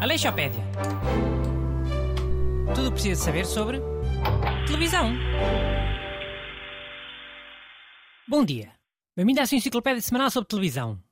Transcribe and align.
Aleixopédia. 0.00 0.62
Tudo 2.74 2.92
precisa 2.92 3.24
saber 3.24 3.44
sobre 3.44 3.80
televisão. 4.66 5.12
Bom 8.28 8.44
dia. 8.44 8.72
Bem-vindo 9.16 9.40
à 9.40 9.46
sua 9.46 9.56
enciclopédia 9.56 10.02
semanal 10.02 10.30
sobre 10.30 10.48
televisão. 10.48 11.02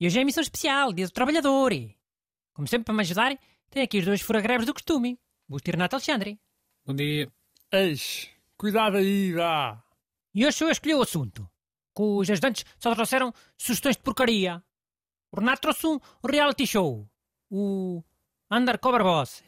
E 0.00 0.06
hoje 0.06 0.16
é 0.16 0.20
a 0.20 0.22
emissão 0.22 0.42
especial, 0.42 0.92
Dia 0.92 1.06
do 1.06 1.12
Trabalhador. 1.12 1.72
Como 2.54 2.66
sempre, 2.66 2.86
para 2.86 2.94
me 2.94 3.02
ajudar, 3.02 3.38
tenho 3.70 3.84
aqui 3.84 3.98
os 3.98 4.04
dois 4.04 4.22
furagrebos 4.22 4.66
do 4.66 4.72
costume. 4.72 5.18
Busto 5.48 5.68
e 5.68 5.72
Renato 5.72 5.96
Alexandre. 5.96 6.40
Bom 6.86 6.94
dia. 6.94 7.30
Eis, 7.70 8.30
cuidado 8.56 8.96
aí, 8.96 9.32
vá. 9.32 9.83
E 10.34 10.44
hoje 10.44 10.56
sou 10.58 10.66
eu 10.66 10.70
a 10.70 10.72
escolher 10.72 10.94
o 10.94 11.02
assunto. 11.02 11.48
Que 11.94 12.02
os 12.02 12.28
ajudantes 12.28 12.64
só 12.78 12.92
trouxeram 12.94 13.32
sugestões 13.56 13.96
de 13.96 14.02
porcaria. 14.02 14.62
O 15.30 15.38
Renato 15.38 15.62
trouxe 15.62 15.86
um 15.86 16.00
reality 16.28 16.66
show. 16.66 17.08
O 17.50 18.02
Undercover 18.50 19.02
Boss. 19.02 19.44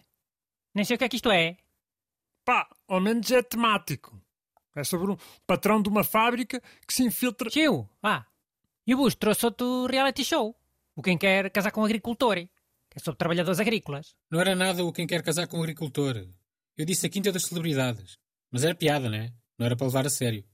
Nem 0.74 0.84
sei 0.84 0.94
o 0.94 0.98
que 0.98 1.04
é 1.04 1.08
que 1.08 1.16
isto 1.16 1.30
é. 1.30 1.56
Pá, 2.44 2.68
ao 2.86 3.00
menos 3.00 3.30
é 3.32 3.42
temático. 3.42 4.20
É 4.76 4.84
sobre 4.84 5.10
um 5.10 5.16
patrão 5.46 5.82
de 5.82 5.88
uma 5.88 6.04
fábrica 6.04 6.60
que 6.86 6.94
se 6.94 7.02
infiltra. 7.02 7.50
Tio, 7.50 7.88
ah. 8.02 8.24
E 8.86 8.94
o 8.94 8.98
Busto 8.98 9.18
trouxe 9.18 9.46
outro 9.46 9.86
reality 9.86 10.24
show. 10.24 10.54
O 10.94 11.02
Quem 11.02 11.18
Quer 11.18 11.50
Casar 11.50 11.72
com 11.72 11.80
um 11.80 11.84
Agricultor. 11.84 12.36
Que 12.36 12.98
é 12.98 13.00
sobre 13.00 13.18
trabalhadores 13.18 13.58
agrícolas. 13.58 14.14
Não 14.30 14.40
era 14.40 14.54
nada 14.54 14.84
o 14.84 14.92
quem 14.92 15.06
quer 15.06 15.22
casar 15.22 15.48
com 15.48 15.58
um 15.58 15.62
agricultor. 15.62 16.28
Eu 16.76 16.86
disse 16.86 17.06
a 17.06 17.10
quinta 17.10 17.32
das 17.32 17.42
celebridades. 17.44 18.18
Mas 18.50 18.64
era 18.64 18.74
piada, 18.74 19.08
né? 19.08 19.32
Não 19.58 19.66
era 19.66 19.76
para 19.76 19.86
levar 19.86 20.06
a 20.06 20.10
sério. 20.10 20.44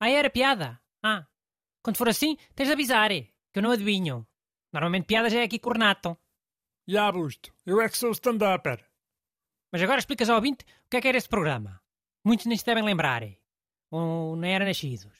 Ah, 0.00 0.10
era 0.10 0.30
piada? 0.30 0.80
Ah. 1.02 1.26
Quando 1.82 1.96
for 1.96 2.08
assim, 2.08 2.36
tens 2.54 2.66
de 2.66 2.72
avisar, 2.72 3.10
que 3.10 3.28
eu 3.54 3.62
não 3.62 3.70
adivinho. 3.70 4.26
Normalmente 4.72 5.06
piadas 5.06 5.32
é 5.32 5.42
aqui 5.42 5.58
com 5.58 5.70
o 5.70 5.72
Renato. 5.72 6.16
Já, 6.86 7.10
Busto, 7.10 7.52
eu 7.66 7.80
é 7.80 7.88
que 7.88 7.98
sou 7.98 8.10
o 8.10 8.12
stand-upper. 8.12 8.84
Mas 9.72 9.82
agora 9.82 9.98
explicas 9.98 10.30
ao 10.30 10.36
ouvinte 10.36 10.64
o 10.86 10.90
que 10.90 10.96
é 10.96 11.00
que 11.00 11.08
era 11.08 11.18
esse 11.18 11.28
programa. 11.28 11.80
Muitos 12.24 12.46
nem 12.46 12.56
se 12.56 12.64
devem 12.64 12.82
lembrar. 12.82 13.22
Ou 13.90 14.36
nem 14.36 14.54
eram 14.54 14.66
nascidos. 14.66 15.12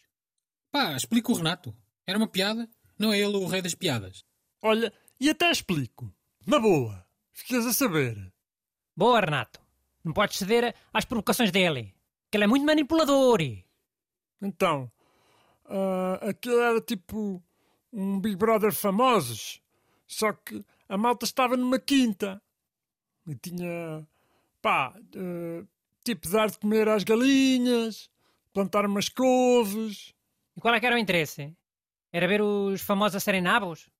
Pá, 0.71 0.95
explica 0.97 1.33
o 1.33 1.35
Renato. 1.35 1.77
Era 2.07 2.19
uma 2.19 2.29
piada? 2.29 2.69
Não 2.99 3.13
é 3.13 3.19
ele 3.19 3.37
o 3.37 3.47
rei 3.47 3.63
das 3.63 3.75
piadas. 3.75 4.25
Olha, 4.63 4.93
e 5.21 5.29
até 5.29 5.51
explico. 5.51 6.13
Na 6.47 6.59
boa. 6.59 7.07
Ficas 7.33 7.67
a 7.67 7.73
saber. 7.73 8.33
Boa, 8.97 9.21
Renato. 9.21 9.61
Não 10.03 10.13
podes 10.13 10.39
ceder 10.39 10.75
às 10.93 11.05
provocações 11.05 11.51
dele. 11.51 11.95
Que 12.31 12.37
ele 12.37 12.45
é 12.45 12.47
muito 12.47 12.65
manipulador. 12.67 13.41
Então, 14.41 14.91
ah, 15.67 16.19
aquilo 16.29 16.61
era 16.61 16.81
tipo 16.81 17.43
um 17.93 18.21
Big 18.21 18.37
Brother 18.37 18.73
famosos. 18.73 19.61
Só 20.07 20.33
que 20.33 20.65
a 20.89 20.97
malta 20.97 21.25
estava 21.25 21.57
numa 21.57 21.79
quinta. 21.79 22.41
E 23.27 23.35
tinha, 23.35 24.07
pá, 24.63 24.95
ah, 24.97 25.67
tipo 26.05 26.29
dar 26.29 26.51
de 26.51 26.59
comer 26.59 26.89
às 26.89 27.05
galinhas, 27.05 28.11
plantar 28.53 28.87
umas 28.87 29.09
couves. 29.09 30.15
E 30.57 30.61
qual 30.61 30.75
é 30.75 30.81
que 30.81 30.87
era 30.87 30.97
o 30.97 30.99
interesse? 30.99 31.55
Era 32.13 32.27
ver 32.27 32.41
os 32.41 32.81
famosos 32.81 33.17
a 33.17 33.21
serem 33.21 33.43
nabos? 33.43 33.91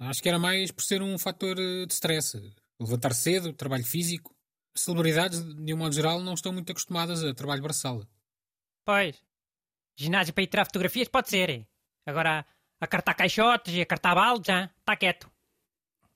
Acho 0.00 0.22
que 0.22 0.28
era 0.28 0.38
mais 0.38 0.70
por 0.70 0.82
ser 0.82 1.02
um 1.02 1.18
fator 1.18 1.58
eh, 1.58 1.86
de 1.86 1.92
stress. 1.92 2.40
Levantar 2.80 3.12
cedo, 3.14 3.52
trabalho 3.52 3.84
físico. 3.84 4.34
As 4.74 4.82
celebridades, 4.82 5.42
de 5.42 5.74
um 5.74 5.76
modo 5.76 5.94
geral, 5.94 6.20
não 6.20 6.34
estão 6.34 6.52
muito 6.52 6.70
acostumadas 6.70 7.24
a 7.24 7.34
trabalho 7.34 7.62
braçal. 7.62 8.04
Pois. 8.84 9.20
Ginásio 9.98 10.32
para 10.32 10.44
ir 10.44 10.46
tirar 10.46 10.64
fotografias 10.64 11.08
pode 11.08 11.28
ser. 11.28 11.66
Agora, 12.06 12.46
a 12.80 12.86
cartar 12.86 13.14
caixotes 13.14 13.74
e 13.74 13.80
a 13.80 13.86
cartar 13.86 14.14
baldes, 14.14 14.46
já, 14.46 14.70
está 14.78 14.94
quieto. 14.94 15.28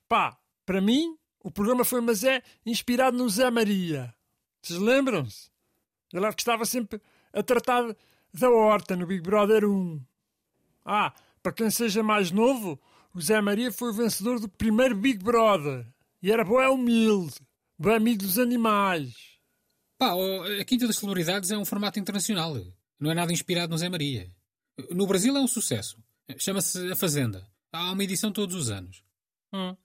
Pá, 0.08 0.38
para 0.64 0.80
mim, 0.80 1.18
o 1.42 1.50
programa 1.50 1.84
foi 1.84 2.00
mas 2.00 2.22
é 2.22 2.42
inspirado 2.64 3.16
no 3.18 3.28
Zé 3.28 3.50
Maria. 3.50 4.14
Vocês 4.62 4.78
lembram-se? 4.78 5.50
Ele 6.12 6.32
que 6.32 6.42
estava 6.42 6.64
sempre 6.64 7.02
a 7.32 7.42
tratar 7.42 7.82
da 8.32 8.50
horta 8.50 8.94
no 8.94 9.04
Big 9.04 9.20
Brother 9.20 9.64
1. 9.64 10.00
Ah, 10.84 11.12
para 11.42 11.52
quem 11.52 11.68
seja 11.68 12.04
mais 12.04 12.30
novo, 12.30 12.80
o 13.12 13.20
Zé 13.20 13.40
Maria 13.40 13.72
foi 13.72 13.90
o 13.90 13.94
vencedor 13.94 14.38
do 14.38 14.48
primeiro 14.48 14.94
Big 14.94 15.24
Brother. 15.24 15.84
E 16.22 16.30
era 16.30 16.44
boé 16.44 16.68
humilde, 16.68 17.34
bem 17.76 17.96
amigo 17.96 18.22
dos 18.22 18.38
animais. 18.38 19.12
Pá, 19.98 20.12
a 20.60 20.64
Quinta 20.64 20.86
das 20.86 20.98
Celebridades 20.98 21.50
é 21.50 21.58
um 21.58 21.64
formato 21.64 21.98
internacional. 21.98 22.56
Não 23.02 23.10
é 23.10 23.14
nada 23.14 23.32
inspirado 23.32 23.72
no 23.72 23.78
Zé 23.78 23.88
Maria. 23.88 24.32
No 24.88 25.08
Brasil 25.08 25.36
é 25.36 25.40
um 25.40 25.48
sucesso. 25.48 26.00
Chama-se 26.38 26.92
A 26.92 26.94
Fazenda. 26.94 27.44
Há 27.72 27.90
uma 27.90 28.04
edição 28.04 28.30
todos 28.30 28.54
os 28.54 28.70
anos. 28.70 29.02
Hum. 29.52 29.76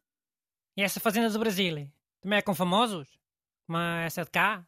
E 0.78 0.84
essa 0.84 1.00
fazenda 1.00 1.28
do 1.28 1.40
Brasil? 1.40 1.92
Também 2.22 2.38
é 2.38 2.42
com 2.44 2.54
famosos? 2.54 3.08
Como 3.66 3.80
essa 3.80 4.24
de 4.24 4.30
cá? 4.30 4.68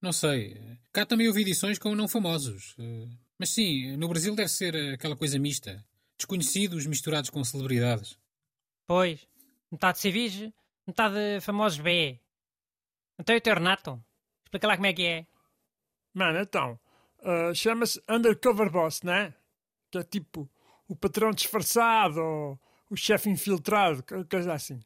Não 0.00 0.10
sei. 0.10 0.58
Cá 0.90 1.04
também 1.04 1.28
houve 1.28 1.42
edições 1.42 1.78
com 1.78 1.94
não 1.94 2.08
famosos. 2.08 2.74
Mas 3.38 3.50
sim, 3.50 3.94
no 3.98 4.08
Brasil 4.08 4.34
deve 4.34 4.48
ser 4.48 4.74
aquela 4.94 5.14
coisa 5.14 5.38
mista. 5.38 5.84
Desconhecidos 6.16 6.86
misturados 6.86 7.28
com 7.28 7.44
celebridades. 7.44 8.18
Pois. 8.86 9.28
Metade 9.70 9.98
civis, 9.98 10.50
metade 10.86 11.42
famosos 11.42 11.78
B. 11.78 12.18
Então 13.18 13.34
e 13.34 13.38
o 13.38 13.42
teu 13.42 13.52
Renato? 13.52 14.02
Explica 14.46 14.66
lá 14.66 14.76
como 14.76 14.86
é 14.86 14.94
que 14.94 15.04
é. 15.04 15.26
Mano, 16.14 16.38
então, 16.38 16.80
ah, 17.22 17.52
chama-se 17.54 18.02
Undercover 18.08 18.70
Boss, 18.70 19.02
né? 19.02 19.34
Que 19.90 19.98
é 19.98 20.02
tipo 20.02 20.48
o 20.88 20.96
patrão 20.96 21.30
disfarçado 21.32 22.20
ou 22.20 22.60
o 22.90 22.96
chefe 22.96 23.30
infiltrado, 23.30 24.02
co- 24.02 24.24
coisa 24.26 24.52
assim. 24.54 24.80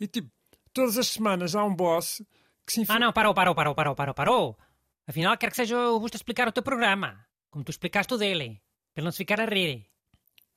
E 0.00 0.06
tipo, 0.06 0.30
todas 0.72 0.96
as 0.98 1.08
semanas 1.08 1.54
há 1.54 1.64
um 1.64 1.74
boss 1.74 2.22
que 2.66 2.72
se 2.72 2.80
Ah 2.80 2.82
infiltra. 2.82 3.00
não, 3.04 3.12
parou, 3.12 3.34
parou, 3.34 3.54
parou, 3.54 3.74
parou, 3.74 3.94
parou, 3.94 4.14
parou. 4.14 4.58
Afinal, 5.06 5.36
quero 5.38 5.50
que 5.52 5.56
seja 5.56 5.78
o 5.90 6.00
Busto 6.00 6.16
a 6.16 6.18
explicar 6.18 6.48
o 6.48 6.52
teu 6.52 6.62
programa. 6.62 7.24
Como 7.50 7.64
tu 7.64 7.70
explicaste 7.70 8.12
o 8.12 8.18
dele. 8.18 8.60
Para 8.92 9.00
ele 9.00 9.04
não 9.04 9.12
se 9.12 9.18
ficar 9.18 9.40
a 9.40 9.44
rir. 9.46 9.86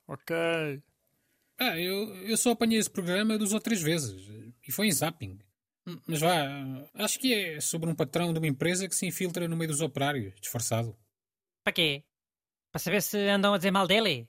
Ok. 0.08 0.34
Ah, 1.58 1.78
eu, 1.78 2.14
eu 2.26 2.36
só 2.36 2.50
apanhei 2.52 2.78
esse 2.78 2.90
programa 2.90 3.38
duas 3.38 3.52
ou 3.52 3.60
três 3.60 3.80
vezes. 3.80 4.28
E 4.66 4.72
foi 4.72 4.88
em 4.88 4.92
zapping. 4.92 5.38
Mas 6.06 6.20
vá, 6.20 6.46
acho 6.94 7.18
que 7.18 7.32
é 7.34 7.60
sobre 7.60 7.88
um 7.90 7.94
patrão 7.94 8.32
de 8.32 8.38
uma 8.38 8.46
empresa 8.46 8.88
que 8.88 8.94
se 8.94 9.06
infiltra 9.06 9.46
no 9.48 9.56
meio 9.56 9.70
dos 9.70 9.80
operários, 9.80 10.32
disfarçado. 10.40 10.96
Para 11.70 11.74
quê? 11.74 12.04
Para 12.72 12.80
saber 12.80 13.00
se 13.00 13.16
andam 13.28 13.54
a 13.54 13.56
dizer 13.56 13.70
mal 13.70 13.86
dele? 13.86 14.28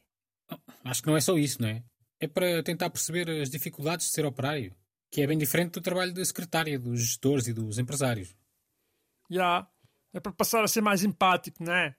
Acho 0.83 1.01
que 1.01 1.07
não 1.07 1.17
é 1.17 1.21
só 1.21 1.35
isso, 1.39 1.59
não 1.59 1.69
é? 1.69 1.83
É 2.19 2.27
para 2.27 2.61
tentar 2.61 2.91
perceber 2.91 3.27
as 3.41 3.49
dificuldades 3.49 4.05
de 4.05 4.13
ser 4.13 4.27
operário, 4.27 4.75
que 5.09 5.21
é 5.21 5.25
bem 5.27 5.39
diferente 5.39 5.71
do 5.71 5.81
trabalho 5.81 6.13
de 6.13 6.23
secretária, 6.23 6.77
dos 6.77 6.99
gestores 6.99 7.47
e 7.47 7.53
dos 7.53 7.79
empresários. 7.79 8.35
Já. 9.27 9.67
É 10.13 10.19
para 10.19 10.31
passar 10.31 10.63
a 10.63 10.67
ser 10.67 10.81
mais 10.81 11.03
empático, 11.03 11.63
né? 11.63 11.95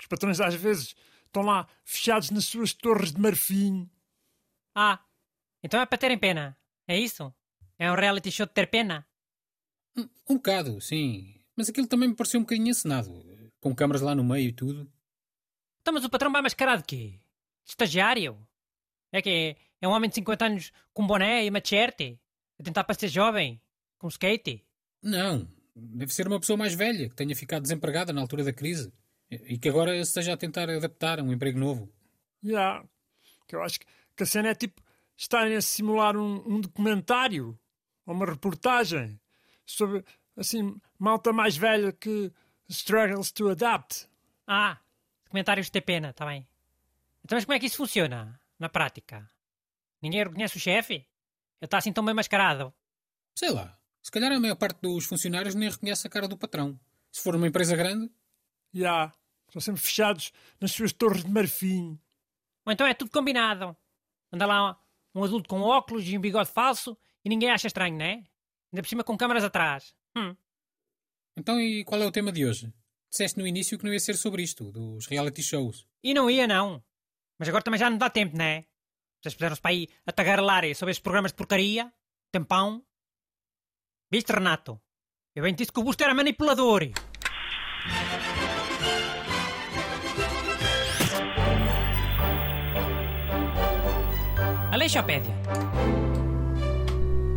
Os 0.00 0.06
patrões 0.06 0.40
às 0.40 0.54
vezes 0.54 0.94
estão 1.24 1.42
lá 1.42 1.66
fechados 1.84 2.30
nas 2.30 2.44
suas 2.44 2.72
torres 2.72 3.10
de 3.10 3.20
marfim. 3.20 3.90
Ah, 4.72 5.04
então 5.64 5.80
é 5.80 5.86
para 5.86 5.98
terem 5.98 6.16
pena. 6.16 6.56
É 6.86 6.96
isso? 6.96 7.34
É 7.76 7.90
um 7.90 7.96
reality 7.96 8.30
show 8.30 8.46
de 8.46 8.52
ter 8.52 8.68
pena? 8.68 9.04
Um, 9.96 10.08
um 10.28 10.34
bocado, 10.36 10.80
sim. 10.80 11.40
Mas 11.56 11.68
aquilo 11.68 11.88
também 11.88 12.08
me 12.08 12.14
pareceu 12.14 12.38
um 12.38 12.44
bocadinho 12.44 12.68
encenado, 12.68 13.25
com 13.66 13.74
câmaras 13.74 14.00
lá 14.00 14.14
no 14.14 14.22
meio 14.22 14.48
e 14.48 14.52
tudo. 14.52 14.88
Então, 15.82 15.92
mas 15.92 16.04
o 16.04 16.08
patrão 16.08 16.30
vai 16.30 16.40
mascarado 16.40 16.82
de 16.82 16.86
quê? 16.86 17.18
De 17.64 17.70
estagiário? 17.70 18.38
É 19.10 19.20
que 19.20 19.28
é, 19.28 19.56
é 19.80 19.88
um 19.88 19.90
homem 19.90 20.08
de 20.08 20.14
50 20.14 20.44
anos 20.46 20.72
com 20.94 21.04
boné 21.04 21.44
e 21.44 21.50
machete? 21.50 22.16
A 22.60 22.62
tentar 22.62 22.84
parecer 22.84 23.08
jovem? 23.08 23.60
Com 23.98 24.06
skate? 24.06 24.64
Não, 25.02 25.48
deve 25.74 26.14
ser 26.14 26.28
uma 26.28 26.38
pessoa 26.38 26.56
mais 26.56 26.74
velha, 26.74 27.08
que 27.08 27.16
tenha 27.16 27.34
ficado 27.34 27.62
desempregada 27.62 28.12
na 28.12 28.20
altura 28.20 28.44
da 28.44 28.52
crise 28.52 28.92
e 29.28 29.58
que 29.58 29.68
agora 29.68 29.96
esteja 29.96 30.34
a 30.34 30.36
tentar 30.36 30.70
adaptar 30.70 31.18
a 31.18 31.24
um 31.24 31.32
emprego 31.32 31.58
novo. 31.58 31.92
Já. 32.40 32.84
Que 33.48 33.56
eu 33.56 33.64
acho 33.64 33.80
que, 33.80 33.86
que 34.16 34.22
a 34.22 34.26
cena 34.26 34.50
é 34.50 34.54
tipo 34.54 34.80
estarem 35.16 35.56
a 35.56 35.60
simular 35.60 36.16
um, 36.16 36.40
um 36.46 36.60
documentário 36.60 37.58
ou 38.06 38.14
uma 38.14 38.26
reportagem 38.26 39.18
sobre, 39.64 40.04
assim, 40.36 40.80
malta 40.96 41.32
mais 41.32 41.56
velha 41.56 41.90
que 41.90 42.32
struggles 42.68 43.32
to 43.32 43.48
adapt. 43.50 44.08
Ah, 44.46 44.78
comentários 45.28 45.66
de 45.66 45.72
ter 45.72 45.80
pena, 45.82 46.10
está 46.10 46.24
bem. 46.26 46.46
Então, 47.24 47.36
mas 47.36 47.44
como 47.44 47.54
é 47.54 47.58
que 47.60 47.66
isso 47.66 47.76
funciona? 47.76 48.40
Na 48.58 48.68
prática? 48.68 49.28
Ninguém 50.00 50.24
reconhece 50.24 50.56
o 50.56 50.60
chefe? 50.60 50.94
Ele 50.94 51.06
está 51.62 51.78
assim 51.78 51.92
tão 51.92 52.04
bem 52.04 52.14
mascarado. 52.14 52.72
Sei 53.34 53.50
lá, 53.50 53.76
se 54.02 54.10
calhar 54.10 54.32
a 54.32 54.40
maior 54.40 54.56
parte 54.56 54.80
dos 54.80 55.04
funcionários 55.06 55.54
nem 55.54 55.68
reconhece 55.68 56.06
a 56.06 56.10
cara 56.10 56.28
do 56.28 56.36
patrão. 56.36 56.78
Se 57.10 57.22
for 57.22 57.34
uma 57.34 57.46
empresa 57.48 57.74
grande, 57.76 58.10
Já. 58.72 59.12
Estão 59.48 59.60
sempre 59.60 59.80
fechados 59.80 60.32
nas 60.60 60.72
suas 60.72 60.92
torres 60.92 61.24
de 61.24 61.30
marfim. 61.30 61.98
Ou 62.64 62.72
então 62.72 62.86
é 62.86 62.92
tudo 62.92 63.10
combinado. 63.10 63.76
Anda 64.32 64.44
lá 64.44 64.78
um 65.14 65.24
adulto 65.24 65.48
com 65.48 65.60
óculos 65.62 66.06
e 66.06 66.18
um 66.18 66.20
bigode 66.20 66.50
falso 66.50 66.98
e 67.24 67.28
ninguém 67.28 67.50
acha 67.50 67.66
estranho, 67.68 67.96
né? 67.96 68.24
Ainda 68.72 68.82
por 68.82 68.88
cima 68.88 69.04
com 69.04 69.16
câmaras 69.16 69.44
atrás. 69.44 69.94
Hum. 70.16 70.36
Então 71.36 71.60
e 71.60 71.84
qual 71.84 72.02
é 72.02 72.06
o 72.06 72.10
tema 72.10 72.32
de 72.32 72.46
hoje? 72.46 72.72
Disseste 73.10 73.38
no 73.38 73.46
início 73.46 73.78
que 73.78 73.84
não 73.84 73.92
ia 73.92 74.00
ser 74.00 74.16
sobre 74.16 74.42
isto, 74.42 74.72
dos 74.72 75.06
reality 75.06 75.42
shows. 75.42 75.86
E 76.02 76.12
não 76.14 76.30
ia, 76.30 76.46
não. 76.46 76.82
Mas 77.38 77.48
agora 77.48 77.62
também 77.62 77.78
já 77.78 77.90
não 77.90 77.98
dá 77.98 78.10
tempo, 78.10 78.36
não 78.36 78.44
é? 78.44 78.66
Vocês 79.22 79.34
puseram-se 79.34 79.60
para 79.60 79.70
aí 79.70 79.88
a 80.06 80.12
tagarelar 80.12 80.62
sobre 80.74 80.90
esses 80.90 81.02
programas 81.02 81.32
de 81.32 81.36
porcaria. 81.36 81.92
Tempão. 82.32 82.84
Viste, 84.10 84.32
Renato? 84.32 84.80
Eu 85.34 85.42
bem 85.42 85.54
disse 85.54 85.72
que 85.72 85.80
o 85.80 85.82
Busto 85.82 86.02
era 86.02 86.14
manipulador. 86.14 86.90
Aleixopédia. 94.72 95.34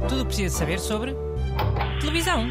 Tudo 0.08 0.22
o 0.22 0.26
que 0.26 0.28
precisa 0.28 0.58
saber 0.58 0.80
sobre 0.80 1.14
televisão. 2.00 2.48